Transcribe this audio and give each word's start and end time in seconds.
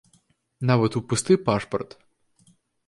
Нават 0.71 0.97
у 1.01 1.03
пусты 1.11 1.39
пашпарт. 1.51 1.89